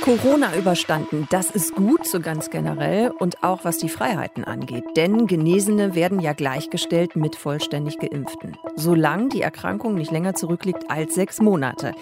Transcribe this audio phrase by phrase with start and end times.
[0.00, 4.84] Corona überstanden, das ist gut, so ganz generell und auch was die Freiheiten angeht.
[4.96, 8.56] Denn Genesene werden ja gleichgestellt mit vollständig Geimpften.
[8.76, 11.94] Solange die Erkrankung nicht länger zurückliegt als sechs Monate.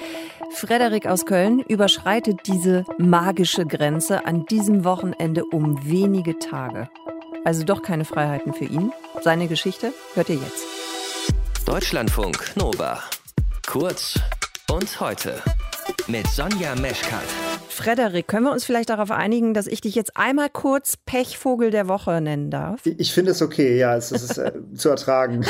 [0.51, 6.89] Frederik aus Köln überschreitet diese magische Grenze an diesem Wochenende um wenige Tage.
[7.45, 8.93] Also doch keine Freiheiten für ihn.
[9.23, 10.65] Seine Geschichte hört ihr jetzt.
[11.67, 13.01] Deutschlandfunk Nova.
[13.67, 14.19] Kurz
[14.69, 15.41] und heute
[16.09, 17.52] mit Sonja Meschkat.
[17.83, 21.89] Frederik, können wir uns vielleicht darauf einigen, dass ich dich jetzt einmal kurz Pechvogel der
[21.89, 22.81] Woche nennen darf?
[22.85, 25.45] Ich finde es okay, ja, es ist äh, zu ertragen.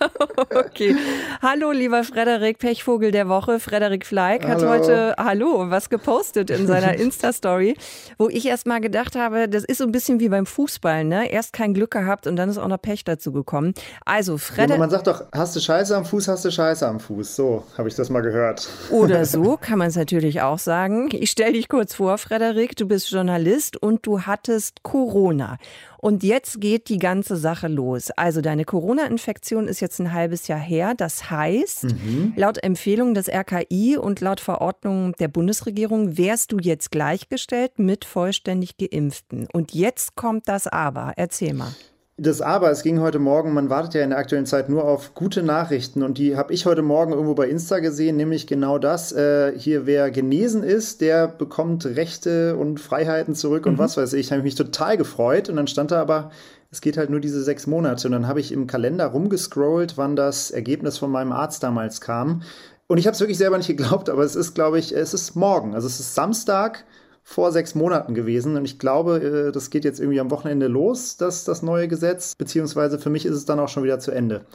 [0.54, 0.94] okay.
[1.40, 3.58] Hallo, lieber Frederik, Pechvogel der Woche.
[3.58, 7.74] Frederik Fleig hat heute, hallo, was gepostet in seiner Insta-Story,
[8.18, 11.30] wo ich erst mal gedacht habe, das ist so ein bisschen wie beim Fußball, ne?
[11.32, 13.72] Erst kein Glück gehabt und dann ist auch noch Pech dazu gekommen.
[14.04, 14.72] Also, Frederik.
[14.72, 17.34] Ja, man sagt doch, hast du Scheiße am Fuß, hast du Scheiße am Fuß.
[17.34, 18.68] So habe ich das mal gehört.
[18.90, 21.08] Oder so kann man es natürlich auch sagen.
[21.12, 25.58] Ich stelle dich kurz vor, Frederik, du bist Journalist und du hattest Corona.
[25.98, 28.10] Und jetzt geht die ganze Sache los.
[28.10, 30.94] Also deine Corona-Infektion ist jetzt ein halbes Jahr her.
[30.96, 32.32] Das heißt, mhm.
[32.36, 38.76] laut Empfehlung des RKI und laut Verordnung der Bundesregierung wärst du jetzt gleichgestellt mit vollständig
[38.76, 39.46] geimpften.
[39.52, 41.12] Und jetzt kommt das Aber.
[41.16, 41.74] Erzähl mal.
[42.20, 45.14] Das Aber, es ging heute Morgen, man wartet ja in der aktuellen Zeit nur auf
[45.14, 49.12] gute Nachrichten und die habe ich heute Morgen irgendwo bei Insta gesehen, nämlich genau das.
[49.12, 53.78] Äh, hier, wer genesen ist, der bekommt Rechte und Freiheiten zurück und mhm.
[53.78, 54.26] was weiß ich.
[54.26, 56.32] Da habe ich mich total gefreut und dann stand da aber,
[56.72, 60.16] es geht halt nur diese sechs Monate und dann habe ich im Kalender rumgescrollt, wann
[60.16, 62.42] das Ergebnis von meinem Arzt damals kam.
[62.88, 65.36] Und ich habe es wirklich selber nicht geglaubt, aber es ist, glaube ich, es ist
[65.36, 65.72] morgen.
[65.72, 66.84] Also es ist Samstag
[67.28, 68.56] vor sechs Monaten gewesen.
[68.56, 72.34] Und ich glaube, äh, das geht jetzt irgendwie am Wochenende los, das, das neue Gesetz.
[72.34, 74.46] Beziehungsweise für mich ist es dann auch schon wieder zu Ende.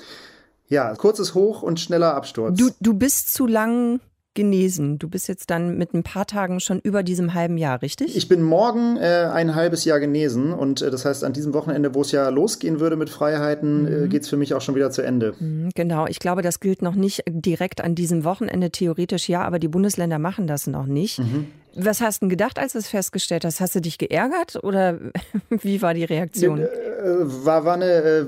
[0.69, 2.57] Ja, kurzes Hoch und schneller Absturz.
[2.57, 3.99] Du, du bist zu lang
[4.33, 4.97] genesen.
[4.97, 8.17] Du bist jetzt dann mit ein paar Tagen schon über diesem halben Jahr, richtig?
[8.17, 11.93] Ich bin morgen äh, ein halbes Jahr genesen und äh, das heißt, an diesem Wochenende,
[11.93, 14.05] wo es ja losgehen würde mit Freiheiten, äh, mhm.
[14.05, 15.35] äh, geht es für mich auch schon wieder zu Ende.
[15.39, 19.59] Mhm, genau, ich glaube, das gilt noch nicht direkt an diesem Wochenende, theoretisch ja, aber
[19.59, 21.19] die Bundesländer machen das noch nicht.
[21.19, 21.45] Mhm.
[21.75, 23.59] Was hast du gedacht, als du es festgestellt hast?
[23.59, 24.99] Hast du dich geärgert oder
[25.49, 26.67] wie war die Reaktion?
[27.03, 28.25] Äh, war, war eine äh,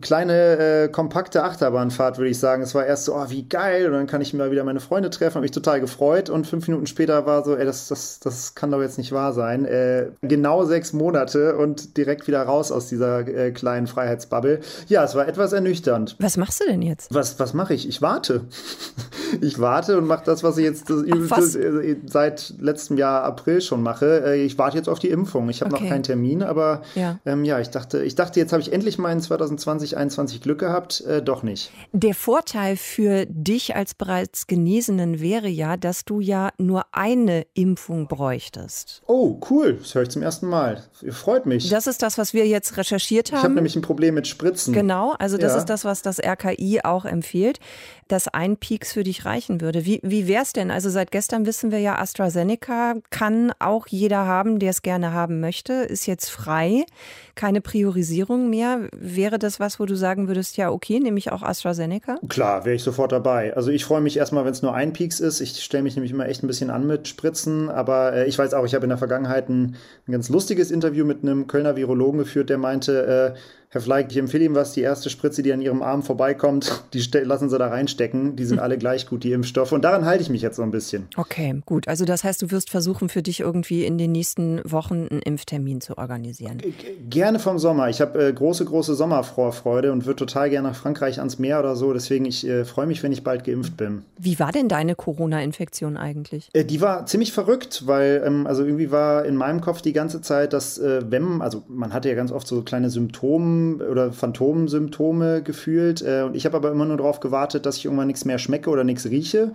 [0.00, 2.62] kleine, äh, kompakte Achterbahnfahrt, würde ich sagen.
[2.62, 5.10] Es war erst so, oh, wie geil, und dann kann ich mal wieder meine Freunde
[5.10, 6.30] treffen, habe mich total gefreut.
[6.30, 9.32] Und fünf Minuten später war so, ey, das, das, das kann doch jetzt nicht wahr
[9.32, 9.64] sein.
[9.66, 14.60] Äh, genau sechs Monate und direkt wieder raus aus dieser äh, kleinen Freiheitsbubble.
[14.88, 16.16] Ja, es war etwas ernüchternd.
[16.18, 17.14] Was machst du denn jetzt?
[17.14, 17.88] Was, was mache ich?
[17.88, 18.42] Ich warte.
[19.40, 23.60] ich warte und mache das, was ich jetzt Ach, äh, seit letztem letztem Jahr April
[23.60, 24.22] schon mache.
[24.24, 25.48] Äh, ich warte jetzt auf die Impfung.
[25.48, 25.84] Ich habe okay.
[25.84, 28.98] noch keinen Termin, aber ja, ähm, ja ich dachte, ich dachte, jetzt habe ich endlich
[28.98, 31.00] mal in 2020, 2021 Glück gehabt.
[31.02, 31.70] Äh, doch nicht.
[31.92, 38.08] Der Vorteil für dich als bereits Genesenen wäre ja, dass du ja nur eine Impfung
[38.08, 39.02] bräuchtest.
[39.06, 39.78] Oh, cool.
[39.80, 40.82] Das höre ich zum ersten Mal.
[41.10, 41.68] Freut mich.
[41.68, 43.38] Das ist das, was wir jetzt recherchiert haben.
[43.38, 44.72] Ich habe nämlich ein Problem mit Spritzen.
[44.72, 45.58] Genau, also das ja.
[45.58, 47.60] ist das, was das RKI auch empfiehlt,
[48.08, 49.84] dass ein Peaks für dich reichen würde.
[49.84, 50.70] Wie, wie wäre es denn?
[50.70, 55.40] Also seit gestern wissen wir ja, AstraZeneca kann auch jeder haben, der es gerne haben
[55.40, 56.84] möchte, ist jetzt frei,
[57.34, 58.05] keine Priorisierung
[58.48, 58.88] mehr.
[58.92, 62.18] Wäre das was, wo du sagen würdest, ja, okay, nehme ich auch AstraZeneca?
[62.28, 63.54] Klar, wäre ich sofort dabei.
[63.56, 65.40] Also ich freue mich erstmal, wenn es nur ein Peaks ist.
[65.40, 68.54] Ich stelle mich nämlich immer echt ein bisschen an mit Spritzen, aber äh, ich weiß
[68.54, 72.18] auch, ich habe in der Vergangenheit ein, ein, ganz lustiges Interview mit einem Kölner Virologen
[72.18, 73.38] geführt, der meinte, äh,
[73.70, 77.02] Herr Fleig, ich empfehle Ihnen was, die erste Spritze, die an Ihrem Arm vorbeikommt, die
[77.18, 78.36] lassen Sie da reinstecken.
[78.36, 79.72] Die sind alle gleich gut, die Impfstoffe.
[79.72, 81.08] Und daran halte ich mich jetzt so ein bisschen.
[81.16, 81.88] Okay, gut.
[81.88, 85.80] Also das heißt, du wirst versuchen, für dich irgendwie in den nächsten Wochen einen Impftermin
[85.80, 86.62] zu organisieren.
[87.10, 87.88] Gerne vom Sommer.
[87.88, 91.74] Ich habe äh, große, große Sommervorfreude und würde total gerne nach Frankreich ans Meer oder
[91.74, 91.92] so.
[91.92, 94.02] Deswegen, ich äh, freue mich, wenn ich bald geimpft bin.
[94.18, 96.48] Wie war denn deine Corona-Infektion eigentlich?
[96.52, 100.20] Äh, die war ziemlich verrückt, weil ähm, also irgendwie war in meinem Kopf die ganze
[100.20, 105.42] Zeit, dass äh, wenn, also man hatte ja ganz oft so kleine Symptome, oder Phantomsymptome
[105.42, 106.02] gefühlt.
[106.02, 108.70] Äh, und ich habe aber immer nur darauf gewartet, dass ich irgendwann nichts mehr schmecke
[108.70, 109.52] oder nichts rieche.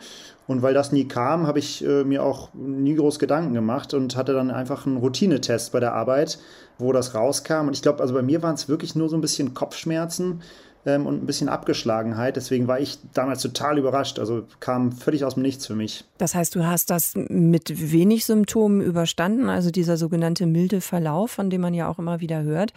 [0.47, 4.15] Und weil das nie kam, habe ich äh, mir auch nie groß Gedanken gemacht und
[4.15, 6.39] hatte dann einfach einen Routinetest bei der Arbeit,
[6.77, 7.67] wo das rauskam.
[7.67, 10.41] Und ich glaube, also bei mir waren es wirklich nur so ein bisschen Kopfschmerzen
[10.85, 12.35] ähm, und ein bisschen Abgeschlagenheit.
[12.35, 14.19] Deswegen war ich damals total überrascht.
[14.19, 16.05] Also kam völlig aus dem Nichts für mich.
[16.17, 21.49] Das heißt, du hast das mit wenig Symptomen überstanden, also dieser sogenannte milde Verlauf, von
[21.49, 22.73] dem man ja auch immer wieder hört.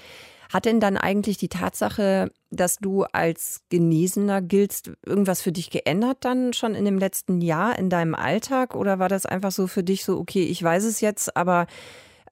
[0.53, 6.19] Hat denn dann eigentlich die Tatsache, dass du als Genesener giltst, irgendwas für dich geändert
[6.21, 8.77] dann schon in dem letzten Jahr in deinem Alltag?
[8.77, 11.67] Oder war das einfach so für dich so, okay, ich weiß es jetzt, aber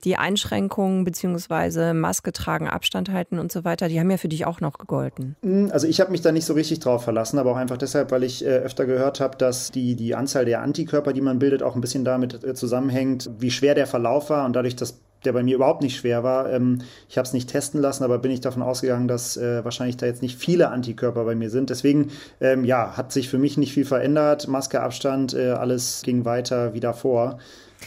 [0.05, 1.93] die Einschränkungen bzw.
[1.93, 5.37] Maske tragen, Abstand halten und so weiter, die haben ja für dich auch noch gegolten.
[5.43, 8.11] Hm, also ich habe mich da nicht so richtig drauf verlassen, aber auch einfach deshalb,
[8.11, 11.63] weil ich äh, öfter gehört habe, dass die, die Anzahl der Antikörper, die man bildet,
[11.63, 15.33] auch ein bisschen damit äh, zusammenhängt, wie schwer der Verlauf war und dadurch, dass der
[15.33, 16.51] bei mir überhaupt nicht schwer war.
[16.51, 16.79] Ähm,
[17.09, 20.07] ich habe es nicht testen lassen, aber bin ich davon ausgegangen, dass äh, wahrscheinlich da
[20.07, 21.71] jetzt nicht viele Antikörper bei mir sind.
[21.71, 22.11] Deswegen,
[22.41, 24.49] ähm, ja, hat sich für mich nicht viel verändert.
[24.49, 27.39] Maske, Abstand, äh, alles ging weiter wie davor.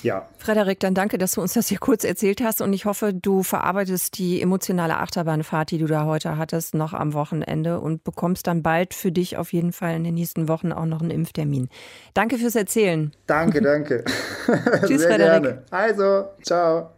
[0.03, 0.27] Ja.
[0.37, 3.43] Frederik, dann danke, dass du uns das hier kurz erzählt hast und ich hoffe, du
[3.43, 8.63] verarbeitest die emotionale Achterbahnfahrt, die du da heute hattest, noch am Wochenende und bekommst dann
[8.63, 11.69] bald für dich auf jeden Fall in den nächsten Wochen auch noch einen Impftermin.
[12.13, 13.11] Danke fürs Erzählen.
[13.27, 14.03] Danke, danke.
[14.85, 15.43] Tschüss, Sehr Frederik.
[15.43, 15.63] Gerne.
[15.71, 16.94] Also, ciao.